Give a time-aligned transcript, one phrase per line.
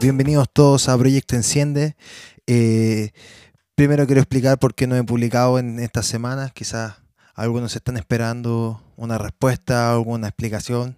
[0.00, 1.94] Bienvenidos todos a Proyecto Enciende.
[2.46, 3.10] Eh,
[3.74, 6.52] primero quiero explicar por qué no he publicado en estas semanas.
[6.52, 6.94] Quizás
[7.34, 10.96] algunos están esperando una respuesta, alguna explicación.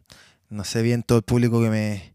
[0.50, 2.14] No sé bien todo el público que me,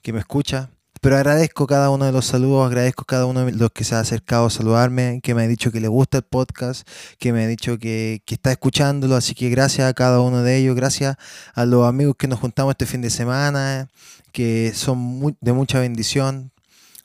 [0.00, 0.70] que me escucha.
[1.02, 3.98] Pero agradezco cada uno de los saludos, agradezco cada uno de los que se ha
[3.98, 7.48] acercado a saludarme, que me ha dicho que le gusta el podcast, que me ha
[7.48, 9.16] dicho que, está escuchándolo.
[9.16, 11.16] Así que gracias a cada uno de ellos, gracias
[11.54, 13.88] a los amigos que nos juntamos este fin de semana,
[14.32, 16.52] que son de mucha bendición.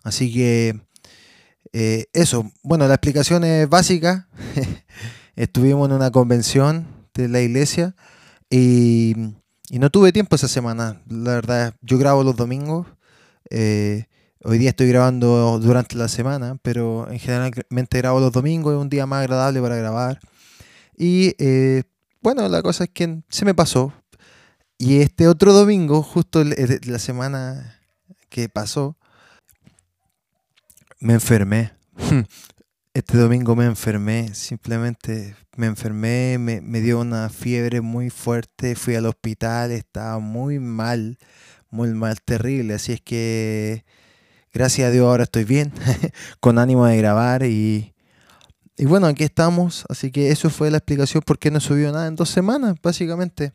[0.04, 0.80] Así que
[1.74, 4.30] eh, eso, bueno, la explicación es básica.
[5.36, 7.96] Estuvimos en una convención de la iglesia
[8.50, 9.16] y,
[9.70, 11.02] y no tuve tiempo esa semana.
[11.08, 12.88] La verdad, yo grabo los domingos
[13.50, 14.06] eh,
[14.44, 18.90] hoy día estoy grabando durante la semana, pero en generalmente grabo los domingos, es un
[18.90, 20.20] día más agradable para grabar.
[20.96, 21.84] Y eh,
[22.22, 23.94] bueno, la cosa es que se me pasó.
[24.80, 27.80] Y este otro domingo, justo la semana
[28.30, 28.96] que pasó,
[31.00, 31.74] me enfermé.
[32.94, 38.96] Este domingo me enfermé, simplemente me enfermé, me, me, dio una fiebre muy fuerte, fui
[38.96, 41.20] al hospital, estaba muy mal,
[41.70, 42.74] muy mal, terrible.
[42.74, 43.86] Así es que,
[44.52, 45.72] gracias a Dios, ahora estoy bien,
[46.40, 47.94] con ánimo de grabar y,
[48.78, 49.86] y bueno, aquí estamos.
[49.90, 53.54] Así que eso fue la explicación por qué no subió nada en dos semanas, básicamente.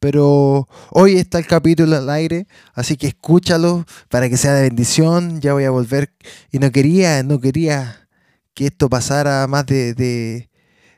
[0.00, 5.40] Pero hoy está el capítulo al aire, así que escúchalo para que sea de bendición.
[5.40, 6.12] Ya voy a volver.
[6.50, 8.08] Y no quería, no quería
[8.54, 9.94] que esto pasara más de,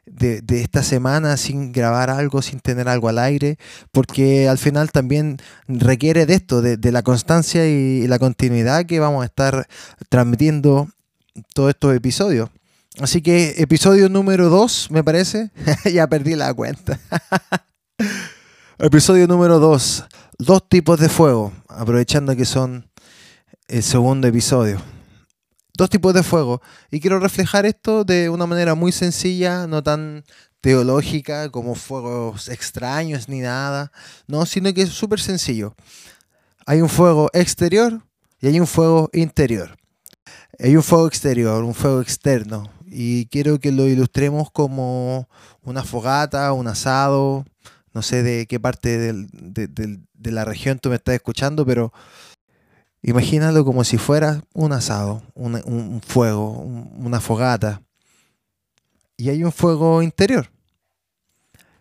[0.06, 3.58] de, esta semana sin grabar algo, sin tener algo al aire,
[3.90, 9.22] porque al final también requiere de esto, de, la constancia y, la continuidad que vamos
[9.22, 9.66] a estar
[10.08, 10.88] transmitiendo
[11.54, 12.50] todos estos episodios.
[13.00, 15.50] Así que episodio número 2, me parece,
[15.92, 17.00] ya perdí la cuenta.
[18.82, 20.04] episodio número 2,
[20.38, 22.90] dos tipos de fuego, aprovechando que son
[23.68, 24.80] el segundo episodio
[25.74, 26.60] dos tipos de fuego.
[26.90, 30.24] Y quiero reflejar esto de una manera muy sencilla, no tan
[30.60, 33.90] teológica como fuegos extraños ni nada,
[34.26, 35.74] no, sino que es súper sencillo.
[36.66, 38.00] Hay un fuego exterior
[38.40, 39.76] y hay un fuego interior.
[40.58, 45.28] Hay un fuego exterior, un fuego externo, y quiero que lo ilustremos como
[45.62, 47.44] una fogata, un asado,
[47.94, 51.92] no sé de qué parte de la región tú me estás escuchando, pero
[53.02, 57.82] Imagínalo como si fuera un asado, un, fuego, una fogata.
[59.16, 60.50] Y hay un fuego interior.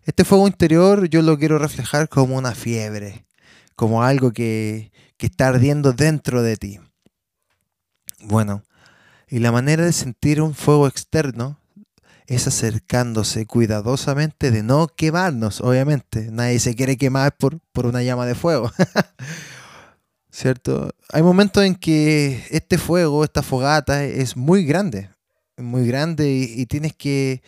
[0.04, 3.28] Este fuego interior yo lo quiero reflejar como una fiebre,
[3.76, 6.80] como algo que, que está ardiendo dentro de ti.
[8.22, 8.64] Bueno,
[9.28, 11.60] y la manera de sentir un fuego externo
[12.36, 16.30] es acercándose cuidadosamente de no quemarnos, obviamente.
[16.32, 18.72] Nadie se quiere quemar por, por una llama de fuego.
[20.32, 20.92] ¿cierto?
[21.12, 25.10] Hay momentos en que este fuego, esta fogata es muy grande,
[25.58, 27.44] muy grande y, tienes, que,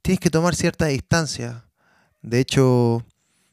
[0.00, 1.64] tienes que tomar cierta distancia.
[2.22, 3.04] De hecho,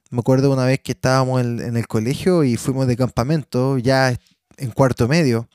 [0.09, 4.15] me acuerdo una vez que estábamos en el colegio y fuimos de campamento ya
[4.57, 5.49] en cuarto medio.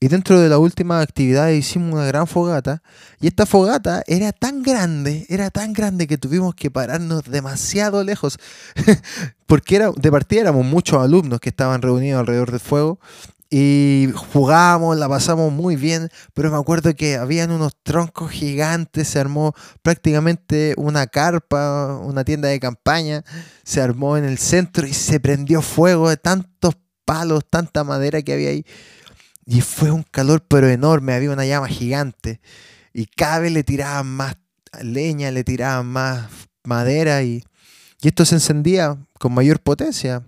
[0.00, 2.82] Y dentro de la última actividad hicimos una gran fogata.
[3.20, 8.38] Y esta fogata era tan grande, era tan grande que tuvimos que pararnos demasiado lejos.
[9.46, 13.00] Porque era, de partida éramos muchos alumnos que estaban reunidos alrededor del fuego.
[13.50, 16.10] Y jugábamos, la pasamos muy bien.
[16.32, 19.08] Pero me acuerdo que habían unos troncos gigantes.
[19.08, 23.24] Se armó prácticamente una carpa, una tienda de campaña.
[23.64, 28.34] Se armó en el centro y se prendió fuego de tantos palos, tanta madera que
[28.34, 28.64] había ahí.
[29.50, 32.38] Y fue un calor pero enorme, había una llama gigante.
[32.92, 34.36] Y cada vez le tiraban más
[34.82, 36.28] leña, le tiraban más
[36.64, 37.42] madera y,
[38.02, 40.22] esto se encendía con mayor potencia.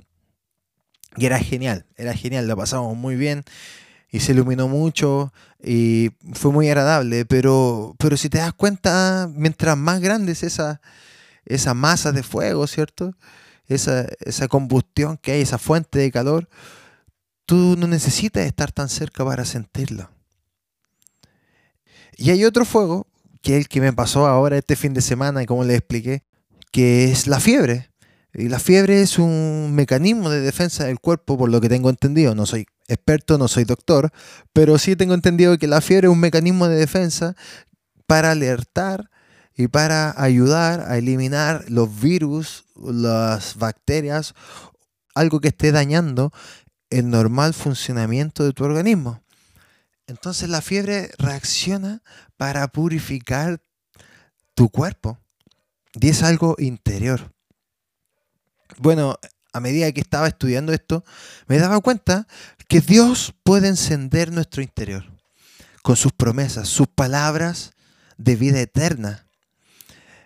[1.17, 3.45] Y era genial, era genial, la pasamos muy bien
[4.11, 7.27] y se iluminó mucho y fue muy agradable.
[7.27, 10.81] Pero, pero si te das cuenta, mientras más grande es esa,
[11.45, 13.15] esa masa de fuego, ¿cierto?
[13.67, 16.49] Esa, esa combustión que hay, esa fuente de calor,
[17.51, 20.09] Tú no necesitas estar tan cerca para sentirlo.
[22.17, 23.09] Y hay otro fuego,
[23.43, 26.23] que es el que me pasó ahora este fin de semana, y como les expliqué,
[26.71, 27.91] que es la fiebre.
[28.35, 32.37] Y la fiebre es un mecanismo de defensa del cuerpo, por lo que tengo entendido.
[32.37, 34.13] No soy experto, no soy doctor,
[34.53, 37.35] pero sí tengo entendido que la fiebre es un mecanismo de defensa
[38.07, 39.11] para alertar
[39.57, 44.35] y para ayudar a eliminar los virus, las bacterias,
[45.17, 46.33] algo que esté dañando
[46.91, 49.23] el normal funcionamiento de tu organismo.
[50.07, 52.03] Entonces la fiebre reacciona
[52.37, 53.63] para purificar
[54.55, 55.19] tu cuerpo.
[55.95, 57.33] Y es algo interior.
[58.79, 59.19] Bueno,
[59.53, 61.05] a medida que estaba estudiando esto,
[61.47, 62.27] me daba cuenta
[62.69, 65.05] que Dios puede encender nuestro interior
[65.83, 67.73] con sus promesas, sus palabras
[68.17, 69.27] de vida eterna.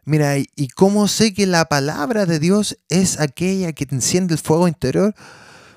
[0.04, 4.40] Mira, ¿y cómo sé que la palabra de Dios es aquella que te enciende el
[4.40, 5.14] fuego interior?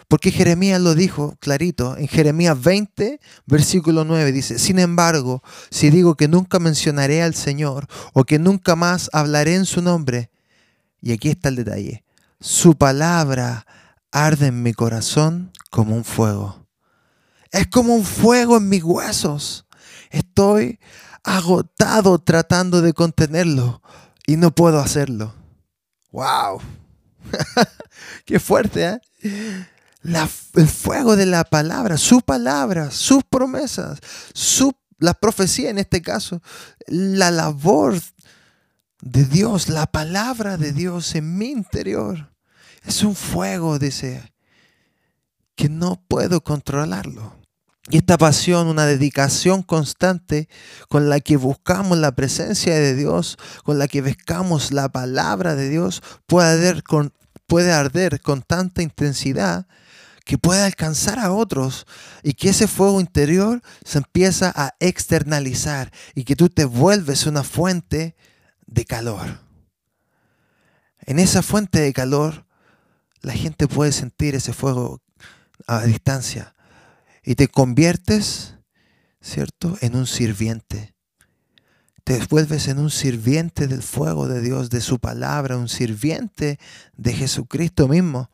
[0.07, 6.15] Porque Jeremías lo dijo clarito, en Jeremías 20, versículo 9 dice, sin embargo, si digo
[6.15, 10.31] que nunca mencionaré al Señor o que nunca más hablaré en su nombre,
[11.01, 12.05] y aquí está el detalle,
[12.39, 13.65] su palabra
[14.11, 16.65] arde en mi corazón como un fuego.
[17.51, 19.65] Es como un fuego en mis huesos.
[20.09, 20.79] Estoy
[21.23, 23.81] agotado tratando de contenerlo
[24.25, 25.33] y no puedo hacerlo.
[26.11, 26.61] ¡Wow!
[28.25, 28.85] ¡Qué fuerte!
[28.85, 29.67] ¿eh?
[30.53, 33.99] El fuego de la palabra, su palabra, sus promesas,
[34.33, 36.41] su, la profecía en este caso,
[36.87, 37.99] la labor
[39.01, 42.31] de Dios, la palabra de Dios en mi interior.
[42.85, 44.33] Es un fuego, dice,
[45.55, 47.35] que no puedo controlarlo.
[47.89, 50.49] Y esta pasión, una dedicación constante
[50.89, 55.69] con la que buscamos la presencia de Dios, con la que buscamos la palabra de
[55.69, 57.13] Dios, puede arder con,
[57.45, 59.67] puede arder con tanta intensidad
[60.27, 61.87] que pueda alcanzar a otros
[62.21, 67.43] y que ese fuego interior se empieza a externalizar y que tú te vuelves una
[67.43, 68.17] fuente
[68.65, 69.39] de calor.
[71.05, 72.45] En esa fuente de calor,
[73.21, 75.01] la gente puede sentir ese fuego
[75.65, 76.53] a distancia
[77.23, 78.55] y te conviertes,
[79.21, 80.93] ¿cierto?, en un sirviente.
[82.03, 86.59] Te vuelves en un sirviente del fuego de Dios, de su palabra, un sirviente
[86.97, 88.29] de Jesucristo mismo.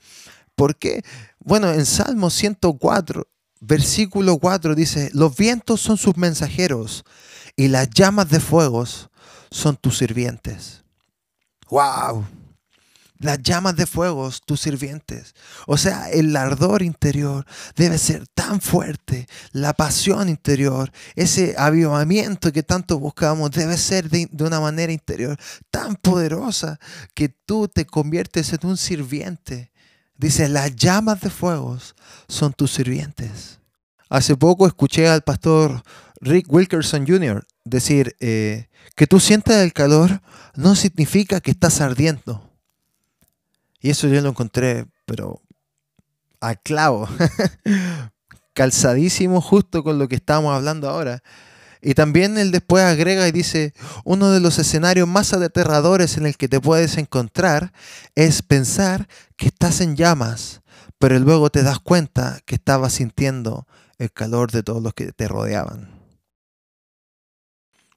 [0.55, 1.03] ¿Por qué?
[1.39, 3.27] Bueno, en Salmo 104,
[3.59, 7.03] versículo 4 dice, los vientos son sus mensajeros
[7.55, 9.09] y las llamas de fuegos
[9.49, 10.83] son tus sirvientes.
[11.69, 12.25] ¡Wow!
[13.19, 15.33] Las llamas de fuegos, tus sirvientes.
[15.65, 17.45] O sea, el ardor interior
[17.75, 19.27] debe ser tan fuerte.
[19.53, 25.37] La pasión interior, ese avivamiento que tanto buscamos, debe ser de, de, una manera interior
[25.71, 26.79] tan poderosa
[27.13, 29.72] que tú te conviertes en un sirviente
[30.17, 31.95] Dice, las llamas de fuegos
[32.27, 33.59] son tus sirvientes.
[34.09, 35.83] Hace poco escuché al pastor
[36.21, 37.45] Rick Wilkerson Jr.
[37.65, 40.21] decir eh, que tú sientes el calor
[40.55, 42.49] no significa que estás ardiendo.
[43.81, 45.41] Y eso yo lo encontré, pero
[46.39, 47.07] a clavo,
[48.53, 51.23] calzadísimo justo con lo que estamos hablando ahora.
[51.85, 53.73] Y también él después agrega y dice,
[54.05, 57.73] uno de los escenarios más aterradores en el que te puedes encontrar
[58.15, 60.61] es pensar que estás en llamas,
[60.97, 65.27] pero luego te das cuenta que estabas sintiendo el calor de todos los que te
[65.27, 65.91] rodeaban.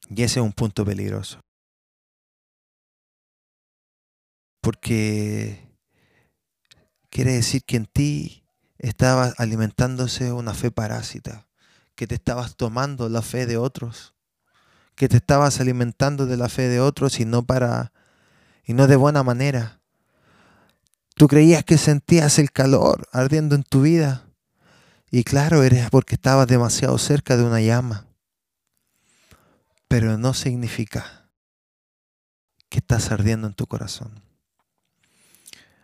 [0.09, 1.41] Y ese es un punto peligroso.
[4.61, 5.79] Porque
[7.09, 8.44] quiere decir que en ti
[8.79, 11.47] estaba alimentándose una fe parásita
[11.97, 14.15] que te estabas tomando la fe de otros,
[14.95, 17.93] que te estabas alimentando de la fe de otros y no para
[18.65, 19.81] y no de buena manera.
[21.17, 24.27] Tú creías que sentías el calor ardiendo en tu vida
[25.11, 28.07] y claro, era porque estabas demasiado cerca de una llama.
[29.89, 31.31] Pero no significa
[32.69, 34.21] que estás ardiendo en tu corazón.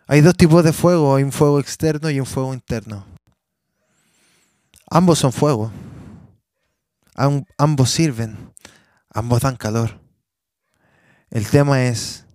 [0.07, 3.07] Hay dos tipos de fuego, hay un fuego externo y un fuego interno.
[4.91, 5.73] Ambos son fuego
[7.15, 8.53] ambos sirven,
[9.11, 10.01] ambos dan calor.
[11.31, 12.27] El tema es,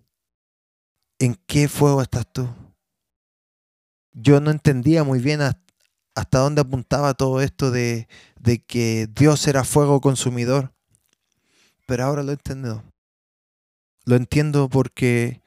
[1.20, 2.48] ¿en qué fuego estás tú?
[4.12, 8.08] Yo no entendía muy bien hasta dónde apuntaba todo esto de,
[8.68, 10.74] que Dios era fuego consumidor,
[11.86, 12.84] pero ahora lo entiendo.
[14.06, 15.44] Lo entiendo porque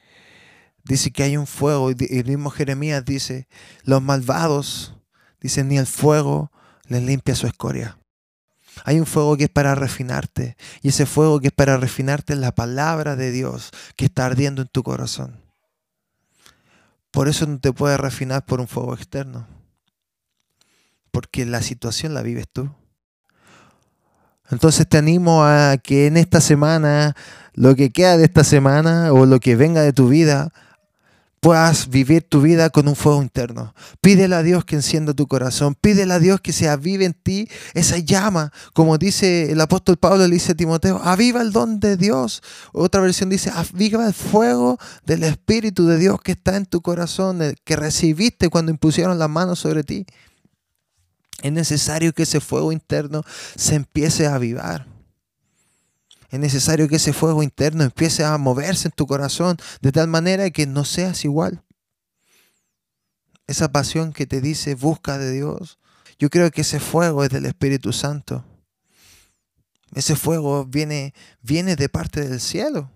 [0.83, 3.47] dice que hay un fuego, y el mismo Jeremías dice,
[3.83, 4.95] los malvados,
[5.41, 6.51] dicen, ni el fuego
[6.85, 8.00] les limpia su escoria.
[8.85, 10.57] Hay un fuego que es para refinarte.
[10.81, 14.61] Y ese fuego que es para refinarte es la palabra de Dios que está ardiendo
[14.61, 15.39] en tu corazón.
[17.11, 19.47] Por eso no te puedes refinar por un fuego externo.
[21.11, 22.69] Porque la situación la vives tú.
[24.49, 27.15] Entonces te animo a que en esta semana,
[27.53, 30.51] lo que queda de esta semana o lo que venga de tu vida,
[31.41, 33.73] puedas vivir tu vida con un fuego interno.
[33.99, 35.75] Pídele a Dios que encienda tu corazón.
[35.75, 38.53] Pídele a Dios que se avive en ti esa llama.
[38.73, 42.43] Como dice el apóstol Pablo, le dice a Timoteo, aviva el don de Dios.
[42.73, 47.39] Otra versión dice, aviva el fuego del Espíritu de Dios que está en tu corazón,
[47.65, 50.05] que recibiste cuando impusieron las manos sobre ti.
[51.41, 53.23] Es necesario que ese fuego interno
[53.55, 54.90] se empiece a avivar.
[56.31, 60.49] Es necesario que ese fuego interno empiece a moverse en tu corazón de tal manera
[60.49, 61.61] que no seas igual.
[63.47, 65.77] esa pasión que te dice busca de Dios.
[66.17, 68.45] Yo creo que ese fuego es del Espíritu Santo.
[69.93, 72.89] Ese fuego viene, viene de parte del cielo.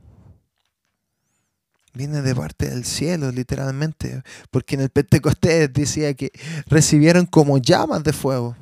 [1.93, 4.23] Viene de parte del cielo, literalmente.
[4.49, 6.31] Porque en el Pentecostés decía que
[6.67, 8.55] recibieron como llamas de fuego.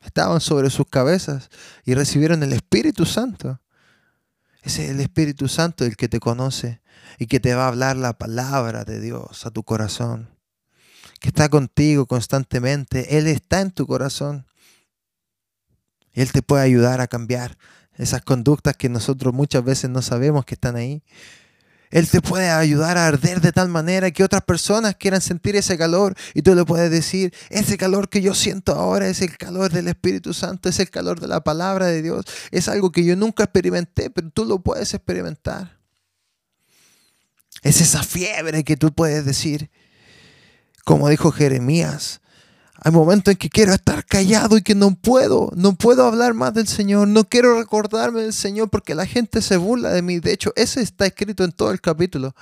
[0.00, 1.48] Estaban sobre sus cabezas
[1.84, 3.60] y recibieron el Espíritu Santo.
[4.66, 6.80] Es el Espíritu Santo el que te conoce
[7.20, 10.28] y que te va a hablar la palabra de Dios a tu corazón.
[11.20, 13.16] Que está contigo constantemente.
[13.16, 14.44] Él está en tu corazón.
[16.14, 17.56] Él te puede ayudar a cambiar
[17.94, 21.04] esas conductas que nosotros muchas veces no sabemos que están ahí.
[21.96, 25.78] Él te puede ayudar a arder de tal manera que otras personas quieran sentir ese
[25.78, 29.72] calor y tú le puedes decir, ese calor que yo siento ahora es el calor
[29.72, 33.16] del Espíritu Santo, es el calor de la palabra de Dios, es algo que yo
[33.16, 35.78] nunca experimenté, pero tú lo puedes experimentar.
[37.62, 39.70] Es esa fiebre que tú puedes decir,
[40.84, 42.20] como dijo Jeremías,
[42.82, 46.54] hay momentos en que quiero estar callado y que no puedo, no puedo hablar más
[46.54, 50.20] del Señor, no quiero recordarme del Señor porque la gente se burla de mí.
[50.20, 52.34] De hecho, ese está escrito en todo el capítulo.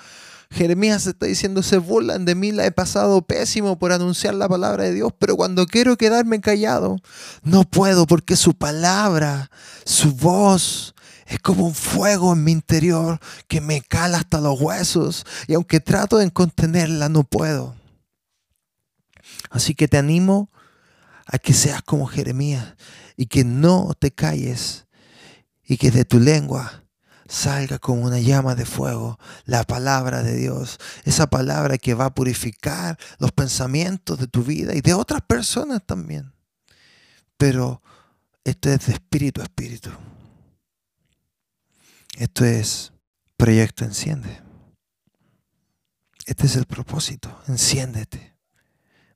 [0.50, 4.84] Jeremías está diciendo, se burlan de mí, la he pasado pésimo por anunciar la palabra
[4.84, 6.96] de Dios, pero cuando quiero quedarme callado,
[7.42, 9.50] no puedo porque su palabra,
[9.84, 10.94] su voz,
[11.26, 15.80] es como un fuego en mi interior que me cala hasta los huesos y aunque
[15.80, 17.74] trato de contenerla, no puedo.
[19.54, 20.50] Así que te animo
[21.26, 22.74] a que seas como Jeremías
[23.16, 24.88] y que no te calles
[25.62, 26.82] y que de tu lengua
[27.28, 32.14] salga como una llama de fuego la palabra de Dios, esa palabra que va a
[32.14, 36.32] purificar los pensamientos de tu vida y de otras personas también.
[37.36, 37.80] Pero
[38.42, 39.90] esto es de espíritu a espíritu.
[42.18, 42.92] Esto es
[43.36, 44.42] proyecto enciende.
[46.26, 48.33] Este es el propósito, enciéndete.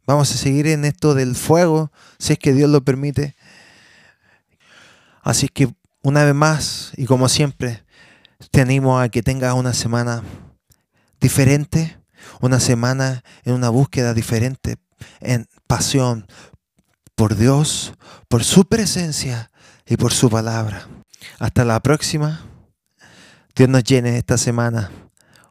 [0.09, 3.37] Vamos a seguir en esto del fuego, si es que Dios lo permite.
[5.23, 5.69] Así que
[6.00, 7.85] una vez más, y como siempre,
[8.50, 10.23] te animo a que tengas una semana
[11.21, 11.99] diferente,
[12.41, 14.79] una semana en una búsqueda diferente,
[15.21, 16.27] en pasión
[17.15, 17.93] por Dios,
[18.29, 19.50] por su presencia
[19.87, 20.88] y por su palabra.
[21.38, 22.47] Hasta la próxima.
[23.55, 24.91] Dios nos llene esta semana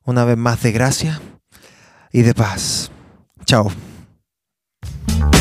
[0.04, 1.22] una vez más de gracia
[2.12, 2.90] y de paz.
[3.46, 3.72] Chao.
[5.08, 5.37] Thank you.